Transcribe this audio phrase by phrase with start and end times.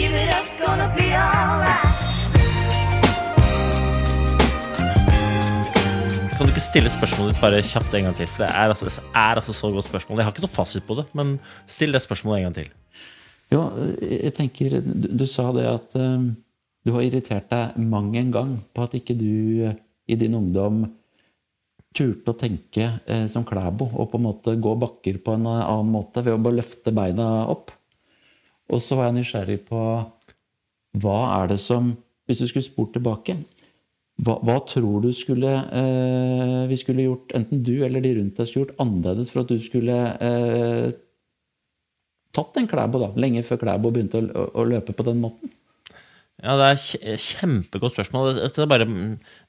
[0.00, 1.84] Give it up, gonna be alright.
[6.32, 8.30] Kan du ikke stille spørsmålet ditt bare kjapt en gang til?
[8.32, 10.22] For det er altså, det er altså så godt spørsmål.
[10.22, 11.34] Jeg har ikke noe fasit på det, men
[11.68, 12.70] still det spørsmålet en gang til.
[13.52, 13.60] Jo,
[14.00, 16.30] jeg tenker Du, du sa det at eh,
[16.86, 19.76] du har irritert deg mang en gang på at ikke du eh,
[20.08, 20.86] i din ungdom
[21.92, 25.92] turte å tenke eh, som Klæbo og på en måte gå bakker på en annen
[25.92, 27.76] måte ved å bare løfte beina opp.
[28.70, 29.80] Og så var jeg nysgjerrig på
[31.00, 31.92] hva er det som
[32.26, 33.34] Hvis du skulle spurt tilbake,
[34.22, 38.46] hva, hva tror du skulle eh, vi skulle gjort, enten du eller de rundt deg
[38.46, 40.92] skulle gjort annerledes for at du skulle eh,
[42.36, 45.50] tatt en Klæbo, da, lenge før Klæbo begynte å, å, å løpe på den måten?
[46.40, 48.30] Ja, Det er kje- kjempegodt spørsmål.
[48.38, 48.86] Dette, bare,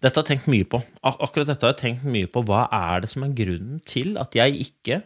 [0.02, 0.82] dette har jeg tenkt mye på.
[1.08, 2.42] Akkurat dette har jeg tenkt mye på.
[2.50, 4.98] Hva er det som er grunnen til at jeg ikke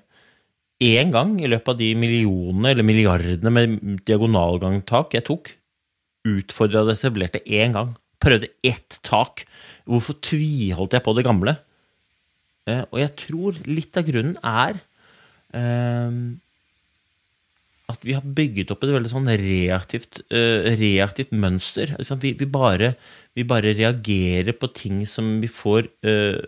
[0.83, 5.51] én gang i løpet av de millionene eller milliardene med diagonalgangtak jeg tok,
[6.27, 7.93] utfordra det etablerte én gang?
[8.21, 9.45] Prøvde ett tak.
[9.85, 11.57] Hvorfor tviholdt jeg på det gamle?
[12.65, 14.79] Eh, og jeg tror litt av grunnen er
[15.53, 16.17] eh,
[17.91, 21.93] at vi har bygget opp et veldig sånn reaktivt, eh, reaktivt mønster.
[21.99, 22.95] Altså, vi, vi, bare,
[23.37, 26.41] vi bare reagerer på ting som vi får eh,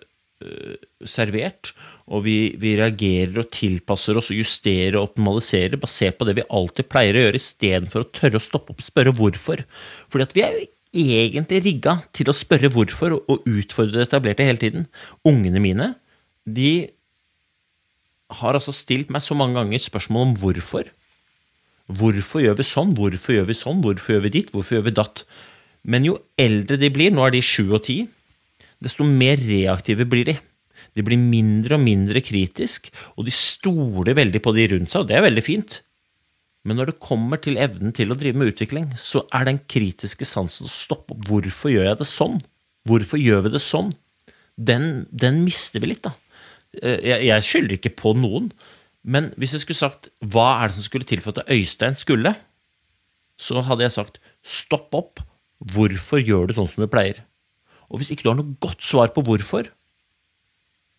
[1.07, 1.73] servert.
[2.07, 6.47] Og vi, vi reagerer og tilpasser oss og justerer og optimaliserer basert på det vi
[6.47, 9.63] alltid pleier å gjøre, istedenfor å tørre å stoppe opp og spørre hvorfor.
[10.11, 14.47] Fordi at vi er jo egentlig rigga til å spørre hvorfor og utfordre det etablerte
[14.47, 14.87] hele tiden.
[15.27, 15.89] Ungene mine,
[16.47, 16.89] de
[18.37, 20.89] har altså stilt meg så mange ganger spørsmål om hvorfor.
[21.87, 22.95] Hvorfor gjør vi sånn?
[22.95, 23.83] Hvorfor gjør vi sånn?
[23.83, 24.51] Hvorfor gjør vi ditt?
[24.51, 25.23] Hvorfor gjør vi datt?
[25.87, 28.01] Men jo eldre de blir, nå er de sju og ti,
[28.83, 30.37] desto mer reaktive blir de.
[30.97, 35.09] De blir mindre og mindre kritisk, og de stoler veldig på de rundt seg, og
[35.11, 35.79] det er veldig fint.
[36.67, 40.25] Men når det kommer til evnen til å drive med utvikling, så er den kritiske
[40.27, 41.21] sansen å stoppe opp.
[41.29, 42.41] Hvorfor gjør jeg det sånn?
[42.87, 43.93] Hvorfor gjør vi det sånn?
[44.57, 46.15] Den, den mister vi litt, da.
[46.81, 48.49] Eh, Jeg, jeg skylder ikke på noen,
[49.07, 52.33] men hvis jeg skulle sagt hva er det som skulle til for at Øystein skulle,
[53.37, 55.21] så hadde jeg sagt stopp opp,
[55.61, 57.21] hvorfor gjør du sånn som du pleier?
[57.91, 59.69] Og hvis ikke du har noe godt svar på hvorfor,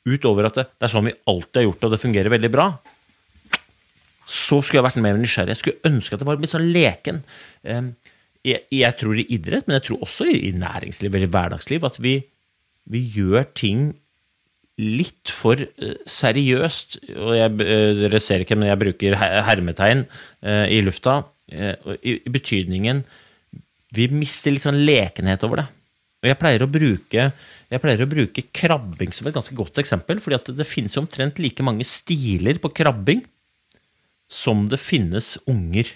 [0.08, 2.50] utover at det, det er sånn vi alltid har gjort det, og det fungerer veldig
[2.52, 2.68] bra,
[4.28, 5.54] så skulle jeg vært mer nysgjerrig.
[5.54, 7.22] Jeg skulle ønske at det var litt sånn leken.
[8.44, 11.96] Jeg, jeg tror i idrett, men jeg tror også i næringsliv eller i hverdagsliv, at
[12.04, 12.18] vi,
[12.92, 13.88] vi gjør ting
[14.78, 16.98] litt for eh, seriøst.
[17.16, 19.16] Og jeg, eh, dere ser ikke, men jeg bruker
[19.48, 20.04] hermetegn
[20.42, 21.22] eh, i lufta.
[21.48, 22.98] I, I betydningen
[23.96, 25.64] Vi mister litt sånn lekenhet over det.
[26.18, 27.30] Og jeg pleier å bruke
[27.68, 30.20] jeg pleier å bruke krabbing som et ganske godt eksempel.
[30.24, 33.20] fordi det finnes omtrent like mange stiler på krabbing
[34.28, 35.90] som det finnes unger.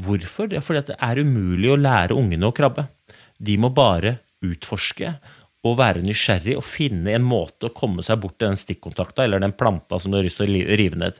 [0.00, 0.48] Hvorfor?
[0.48, 2.86] Det er fordi det er umulig å lære ungene å krabbe.
[3.36, 5.12] De må bare utforske
[5.66, 9.42] og være nysgjerrig og finne en måte å komme seg bort til den stikkontakta eller
[9.42, 11.18] den planta som de har lyst til å rive ned.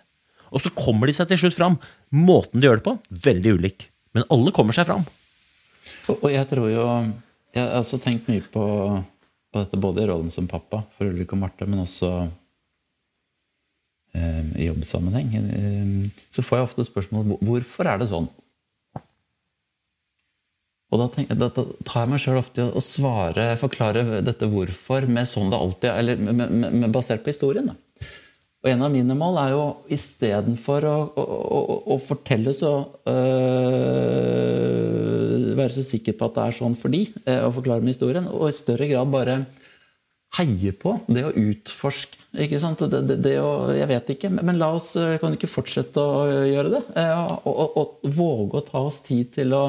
[0.48, 1.76] Og så kommer de seg til slutt fram.
[2.14, 2.96] Måten de gjør det på,
[3.26, 3.90] veldig ulik.
[4.16, 5.04] Men alle kommer seg fram.
[6.14, 6.86] Og jeg tror jo
[7.58, 8.64] Jeg har også tenkt mye på,
[9.52, 12.10] på dette både i rollen som pappa for Ulrik og Marte, men også
[14.14, 15.32] eh, i jobbsammenheng.
[15.38, 18.30] Eh, så får jeg ofte spørsmål hvorfor er det sånn?
[20.88, 25.04] Og da, tenker, da tar jeg meg sjøl ofte i å svare, forklare dette hvorfor
[25.10, 27.68] med sånn det alltid er, eller med, med, med, basert på historien.
[27.68, 27.76] Da.
[28.58, 29.64] Og en av mine mål er jo
[29.94, 31.24] istedenfor å, å,
[31.58, 32.72] å, å fortelle så
[33.06, 34.34] øh,
[35.58, 38.26] Være så sikker på at det er sånn for de, øh, og forklare med historien,
[38.30, 39.36] og i større grad bare
[40.38, 42.16] heie på det å utforske.
[42.44, 42.82] Ikke sant?
[42.90, 45.98] Det, det, det å, jeg vet ikke, men la oss øh, kan du ikke fortsette
[46.02, 46.82] å gjøre det?
[46.98, 47.86] Og, og, og
[48.18, 49.64] våge å ta oss tid til å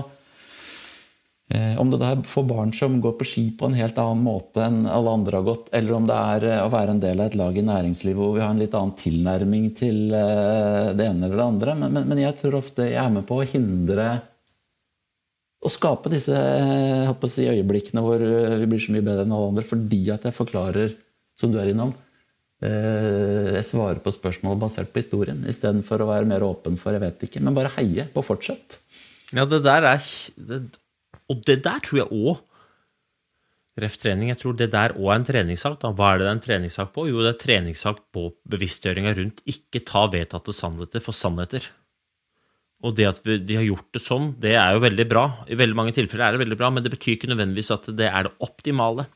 [1.49, 4.61] Om det der er for barn som går på ski på en helt annen måte
[4.61, 7.31] enn alle andre har gått, eller om det er eh, å være en del av
[7.31, 11.25] et lag i næringslivet hvor vi har en litt annen tilnærming til eh, det ene
[11.25, 11.77] eller det andre.
[11.79, 14.11] Men, men, men jeg tror ofte jeg er med på å hindre
[15.59, 19.49] å skape disse eh, si, øyeblikkene hvor eh, vi blir så mye bedre enn alle
[19.53, 20.93] andre, fordi at jeg forklarer,
[21.39, 21.91] som du er innom,
[22.63, 27.03] eh, jeg svarer på spørsmål basert på historien, istedenfor å være mer åpen for jeg
[27.03, 27.41] vet ikke.
[27.43, 28.79] Men bare heie på fortsett.
[29.35, 30.05] Ja, det der er
[30.37, 30.61] det,
[31.29, 32.45] Og det der tror jeg òg
[33.79, 35.77] Ref trening, jeg tror det der òg er en treningssak.
[35.79, 35.93] Da.
[35.95, 37.05] Hva er det det er en treningssak på?
[37.07, 41.63] Jo, det er treningssak på bevisstgjøringa rundt ikke ta vedtatte sannheter for sannheter.
[42.83, 45.23] Og det at vi, de har gjort det sånn, det er jo veldig bra.
[45.47, 48.07] I veldig mange tilfeller er det veldig bra, men det betyr ikke nødvendigvis at det
[48.09, 49.07] er det optimale.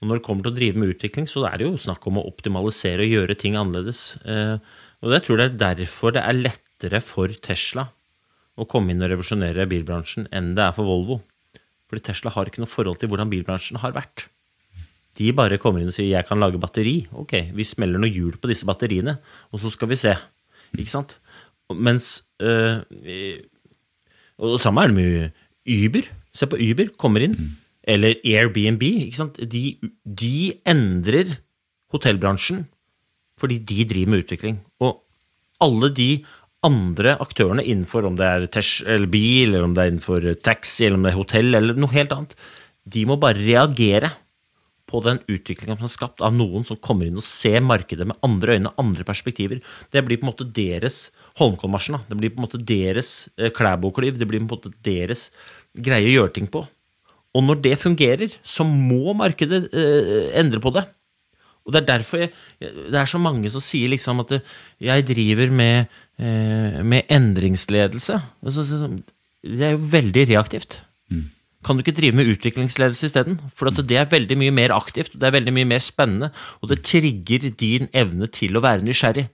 [0.00, 2.20] Og når det kommer til å drive med utvikling, så er det jo snakk om
[2.20, 4.04] å optimalisere og gjøre ting annerledes.
[4.24, 4.56] Eh,
[5.02, 7.86] og jeg tror det er derfor det er lettere for Tesla
[8.60, 11.20] å komme inn og revolusjonere bilbransjen enn det er for Volvo.
[11.92, 14.30] Fordi Tesla har ikke noe forhold til hvordan bilbransjen har vært.
[15.20, 17.04] De bare kommer inn og sier 'jeg kan lage batteri'.
[17.12, 19.18] Ok, vi smeller noe hjul på disse batteriene,
[19.52, 20.16] og så skal vi se.
[20.72, 21.18] Ikke sant?
[21.68, 22.80] Mens øh,
[24.38, 25.30] Og samme er det med
[25.68, 26.08] Uber.
[26.32, 27.36] Se på Uber, kommer inn.
[27.84, 28.82] Eller Airbnb.
[28.82, 29.36] Ikke sant?
[29.36, 31.38] De, de endrer
[31.92, 32.66] hotellbransjen
[33.38, 34.60] fordi de driver med utvikling.
[34.80, 35.02] Og
[35.60, 36.24] alle de
[36.66, 40.86] andre aktørene innenfor, om det er tesh, eller bil, eller om det er innenfor taxi,
[40.86, 42.36] eller om det er hotell, eller noe helt annet,
[42.82, 44.12] de må bare reagere
[44.92, 48.18] på den utviklingen som er skapt av noen som kommer inn og ser markedet med
[48.26, 49.62] andre øyne, andre perspektiver.
[49.94, 51.06] Det blir på en måte deres
[51.40, 52.02] Holmenkollmarsjen.
[52.10, 54.18] Det blir på en måte deres eh, Klæbo-kliv.
[54.20, 55.30] Det blir på en måte deres
[55.72, 56.66] greie å gjøre ting på.
[57.32, 60.84] Og når det fungerer, så må markedet eh, endre på det.
[61.62, 64.38] Og det er derfor jeg, det er så mange som sier liksom at
[64.82, 68.18] jeg driver med, eh, med endringsledelse.
[68.42, 70.80] Det er jo veldig reaktivt.
[71.62, 73.38] Kan du ikke drive med utviklingsledelse isteden?
[73.54, 76.32] For at det er veldig mye mer aktivt, og det er veldig mye mer spennende,
[76.58, 79.28] og det trigger din evne til å være nysgjerrig.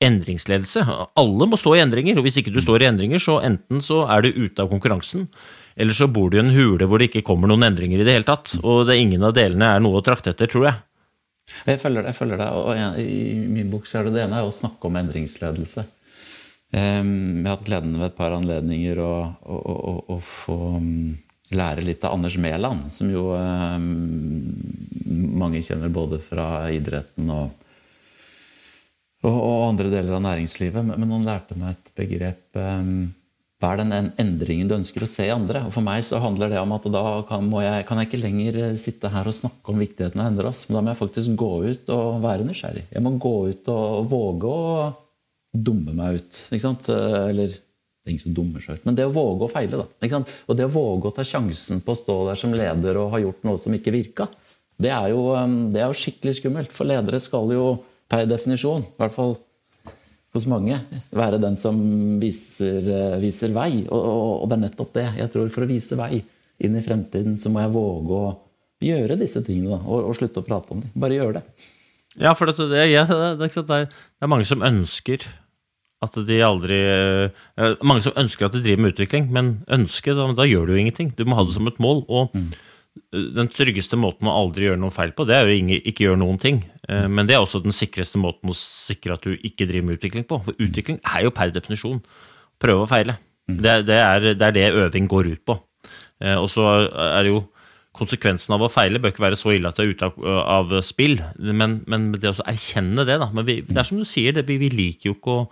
[0.00, 0.86] Endringsledelse.
[1.20, 4.06] Alle må stå i endringer, og hvis ikke du står i endringer, så enten så
[4.08, 5.28] er du ute av konkurransen,
[5.76, 8.16] eller så bor du i en hule hvor det ikke kommer noen endringer i det
[8.16, 8.56] hele tatt.
[8.64, 10.80] Og det, ingen av delene er noe å trakte etter, tror jeg.
[11.66, 12.12] Jeg følger det.
[12.12, 14.88] jeg følger deg, og I min bok så er det det ene er å snakke
[14.88, 15.86] om endringsledelse.
[16.70, 17.02] Jeg
[17.42, 21.08] har hatt gleden ved et par anledninger å, å, å, å, få mm,
[21.58, 23.24] lære litt av Anders Mæland, som jo
[25.40, 27.50] mange kjenner både fra idretten og,
[29.26, 30.86] og, og andre deler av næringslivet.
[30.92, 32.60] Men, han lærte meg et begrep
[33.60, 35.66] hva er den endringen du ønsker å se i andre?
[35.68, 38.56] Og For meg så handler det om at da kan, jeg, kan jeg ikke lenger
[38.56, 41.00] eh, sitte her og snakke om viktigheten av å endre oss, men da må jeg
[41.02, 42.86] faktisk gå ut og være nysgjerrig.
[42.88, 44.70] Jeg må gå ut og våge å
[45.52, 46.40] dumme meg ut.
[46.56, 49.82] Eller det er ingen som dummer seg ut, men det å våge å feile.
[49.82, 50.22] da.
[50.48, 53.20] Og det å våge å ta sjansen på å stå der som leder og ha
[53.20, 54.30] gjort noe som ikke virka,
[54.80, 55.46] det er jo, eh,
[55.76, 56.72] det er jo skikkelig skummelt.
[56.72, 57.68] For ledere skal jo
[58.08, 59.36] per definisjon, i hvert fall
[60.34, 60.76] hos mange,
[61.14, 61.80] være den som
[62.22, 63.82] viser, eh, viser vei.
[63.88, 65.08] Og, og, og det er nettopp det.
[65.18, 66.20] Jeg tror For å vise vei
[66.60, 68.32] inn i fremtiden, så må jeg våge å
[68.84, 69.76] gjøre disse tingene.
[69.76, 70.94] Da, og, og slutte å prate om dem.
[70.94, 71.68] Bare gjøre det.
[72.20, 73.86] Ja, for det, det, ja, det, det, er,
[74.20, 75.24] det mange som ønsker
[76.00, 80.30] at de aldri eh, Mange som ønsker at de driver med utvikling, men ønske, da,
[80.36, 81.12] da gjør du jo ingenting.
[81.16, 82.04] Du må ha det som et mål.
[82.08, 82.60] Og eh,
[83.14, 86.20] den tryggeste måten å aldri gjøre noe feil på, det er jo ikke, ikke gjøre
[86.22, 86.60] noen ting.
[86.88, 90.00] Eh, Men det er også den sikreste måten å sikre at du ikke driver med
[90.00, 90.40] utvikling på.
[90.46, 92.02] For utvikling er jo per definisjon
[92.60, 93.16] prøve og feile.
[93.50, 95.56] Det, det, er, det er det øving går ut på.
[96.22, 97.44] Eh, Og så er det jo
[98.00, 100.18] konsekvensen av å feile bør ikke være så ille at det er ute av,
[100.54, 103.26] av spill, men, men det å erkjenne det, da.
[103.34, 105.42] Men vi, det er som du sier, det, vi, vi liker å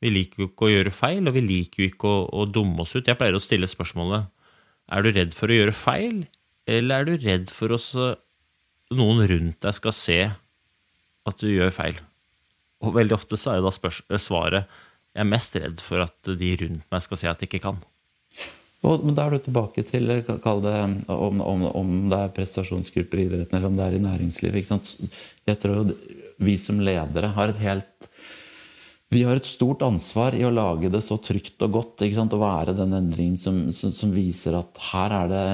[0.00, 2.86] vi liker jo ikke å gjøre feil, og vi liker jo ikke å, å dumme
[2.86, 3.04] oss ut.
[3.04, 4.30] Jeg pleier å stille spørsmålet
[4.96, 6.22] er du redd for å gjøre feil,
[6.70, 7.88] eller er du redd for at
[8.94, 11.98] noen rundt deg skal se at du gjør feil?
[12.80, 14.78] Og veldig ofte så er jo da svaret
[15.10, 17.80] jeg er mest redd for at de rundt meg skal se at jeg ikke kan.
[18.80, 20.76] Men da er du tilbake til eh, kall det,
[21.12, 24.70] om, om, om det er prestasjonsgrupper i idretten eller om det er i næringslivet.
[25.50, 25.98] Jeg tror jo
[26.40, 28.09] vi som ledere har et helt
[29.10, 32.04] vi har et stort ansvar i å lage det så trygt og godt.
[32.06, 32.34] Ikke sant?
[32.36, 35.46] Å være den endringen som, som, som viser at her er det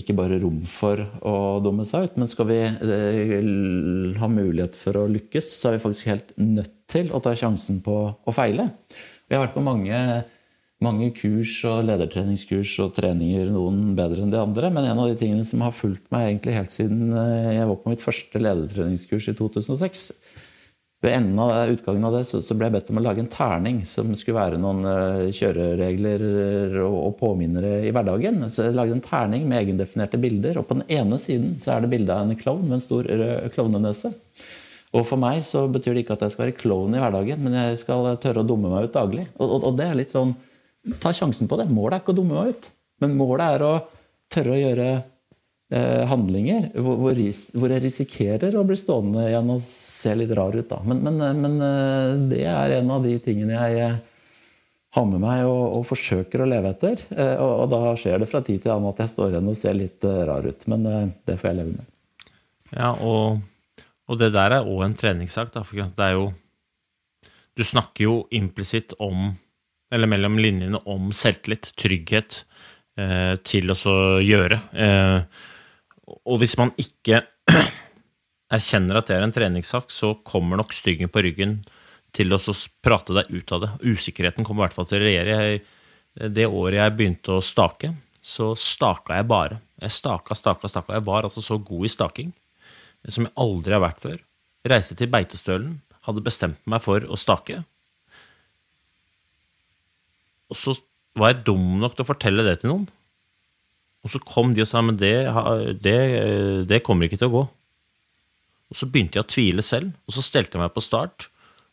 [0.00, 4.98] ikke bare rom for å dumme seg ut, men skal vi eh, ha mulighet for
[4.98, 8.72] å lykkes, så er vi faktisk helt nødt til å ta sjansen på å feile.
[9.26, 10.00] Vi har vært på mange,
[10.82, 15.18] mange kurs og ledertreningskurs og treninger, noen bedre enn de andre, men en av de
[15.22, 19.38] tingene som har fulgt meg helt siden eh, jeg var på mitt første ledertreningskurs i
[19.38, 20.08] 2006,
[21.06, 23.30] ved enden av utgangen av det så, så ble jeg bedt om å lage en
[23.30, 26.24] terning som skulle være noen uh, kjøreregler
[26.82, 28.42] og, og påminnere i hverdagen.
[28.50, 31.84] Så jeg lagde en terning med egendefinerte bilder, og på den ene siden så er
[31.84, 34.12] det bilde av en klovn med en stor rød klovnenese.
[34.96, 37.56] Og for meg så betyr det ikke at jeg skal være klovn i hverdagen, men
[37.58, 39.26] jeg skal tørre å dumme meg ut daglig.
[39.36, 40.34] Og, og, og det er litt sånn
[41.02, 41.64] Ta sjansen på det.
[41.66, 42.66] Målet er ikke å dumme meg ut,
[43.02, 43.70] men målet er å
[44.30, 45.00] tørre å gjøre eh,
[45.66, 50.68] handlinger hvor, jeg risikerer å bli stående igjen og se litt rar ut.
[50.70, 50.78] Da.
[50.86, 53.96] Men, men, eh, men eh, det er en av de tingene jeg eh,
[54.96, 57.02] har med meg og, og forsøker å leve etter.
[57.16, 59.58] Eh, og, og, da skjer det fra tid til annen at jeg står igjen og
[59.58, 60.66] ser litt eh, rar ut.
[60.70, 60.86] Men
[61.26, 61.92] det får jeg leve med.
[62.70, 63.42] Ja, og,
[64.06, 65.50] og det der er òg en treningssak.
[65.54, 66.30] Da, for det er jo
[67.56, 69.32] Du snakker jo implisitt om,
[69.90, 72.42] eller mellom linjene, om selvtillit, trygghet,
[73.00, 74.60] eh, til å gjøre.
[74.76, 75.44] Eh,
[76.06, 77.24] og hvis man ikke
[78.56, 81.58] erkjenner at det er en treningssak, så kommer nok styggen på ryggen
[82.16, 82.40] til å
[82.84, 83.70] prate deg ut av det.
[83.84, 85.38] Usikkerheten kommer i hvert fall til å regjere.
[86.16, 89.60] det året jeg begynte å stake, så staka jeg bare.
[89.82, 90.96] Jeg staka, staka, staka.
[90.96, 92.32] Jeg var altså så god i staking
[93.12, 94.16] som jeg aldri har vært før.
[94.66, 97.60] Reiste til Beitestølen, hadde bestemt meg for å stake.
[100.50, 100.74] Og så
[101.18, 102.86] var jeg dum nok til å fortelle det til noen.
[104.06, 105.16] Og så kom de og sa men det,
[105.82, 105.98] det,
[106.70, 107.44] det kommer ikke til å gå.
[108.70, 111.26] Og så begynte jeg å tvile selv, og så stelte jeg meg på start,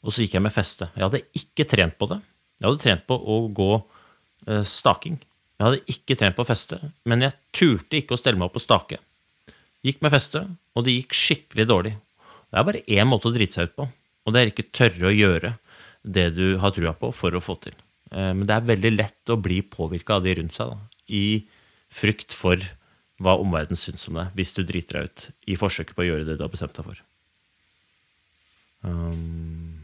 [0.04, 0.90] og så gikk jeg med feste.
[0.98, 2.20] Jeg hadde ikke trent på det.
[2.58, 5.20] Jeg hadde trent på å gå eh, staking.
[5.60, 8.66] Jeg hadde ikke trent på feste, men jeg turte ikke å stelle meg opp og
[8.66, 9.00] stake.
[9.86, 11.94] Gikk med feste, og det gikk skikkelig dårlig.
[12.50, 13.88] Det er bare én måte å drite seg ut på,
[14.26, 15.56] og det er ikke tørre å gjøre
[16.04, 17.78] det du har trua på for å få til.
[18.12, 21.26] Eh, men det er veldig lett å bli påvirka av de rundt seg, da, i
[21.94, 22.62] frykt for
[23.24, 26.28] hva omverdenen syns om deg, hvis du driter deg ut i forsøket på å gjøre
[26.28, 27.02] det du har bestemt deg for.
[28.84, 29.84] Um,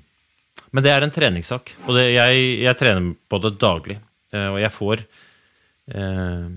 [0.75, 4.00] men det er en treningssak, og det, jeg, jeg, trener på det daglig.
[4.34, 5.01] Uh, og jeg får
[5.96, 6.50] uh,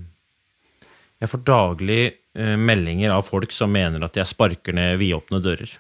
[1.23, 2.03] Jeg får daglig
[2.37, 5.79] uh, meldinger av folk som mener at jeg sparker ned vidåpne dører.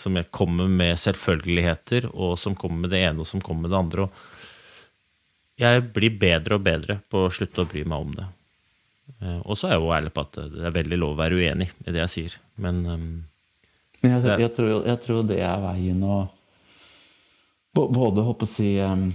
[0.00, 3.70] som jeg kommer med selvfølgeligheter, og som kommer med det ene og som kommer med
[3.74, 4.02] det andre.
[4.06, 4.38] og
[5.58, 8.24] jeg blir bedre og bedre på å slutte å bry meg om det.
[9.20, 11.38] Eh, og så er jeg jo ærlig på at det er veldig lov å være
[11.40, 13.08] uenig i det jeg sier, men um,
[13.98, 16.18] Men jeg, jeg, tror, jeg, tror, det er veien å
[17.74, 19.08] både håpe å si um,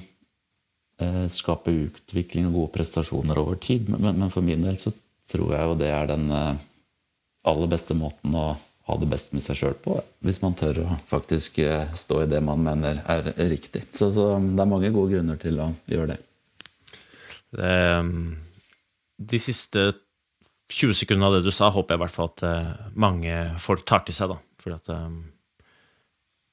[1.32, 4.92] skape utvikling og gode prestasjoner over tid, men, men, for min del så
[5.32, 6.60] tror jeg jo det er den uh,
[7.48, 9.96] aller beste måten å ha det best med seg sjøl på.
[10.28, 11.62] Hvis man tør å faktisk
[11.96, 13.86] stå i det man mener er riktig.
[13.96, 16.18] Så, så det er mange gode grunner til å gjøre det.
[17.56, 17.78] det
[19.30, 19.92] de siste
[20.74, 23.86] 20 sekundene av det du sa, håper jeg i hvert fall at eh, mange folk
[23.88, 24.40] tar til seg, da.
[24.64, 25.18] Fordi at um,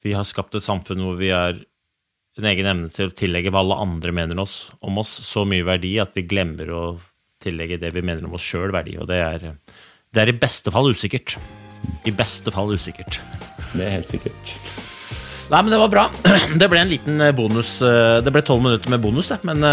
[0.03, 1.55] vi har skapt et samfunn hvor vi har
[2.39, 5.65] en egen evne til å tillegge hva alle andre mener oss, om oss, så mye
[5.67, 6.83] verdi at vi glemmer å
[7.41, 8.97] tillegge det vi mener om oss sjøl, verdi.
[9.01, 9.47] Og det er,
[10.11, 11.37] det er i beste fall usikkert.
[12.07, 13.19] I beste fall usikkert.
[13.73, 14.53] Det er helt sikkert.
[15.51, 16.05] Nei, men det var bra.
[16.61, 17.79] Det ble en liten bonus.
[17.83, 19.41] Det ble tolv minutter med bonus, det.
[19.47, 19.65] Men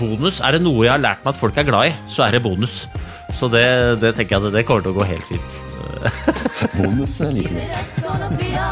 [0.00, 2.36] bonus Er det noe jeg har lært meg at folk er glad i, så er
[2.36, 2.84] det bonus.
[3.32, 3.64] Så det,
[4.02, 5.58] det tenker jeg at det kommer til å gå helt fint.
[6.76, 8.71] bonus er liker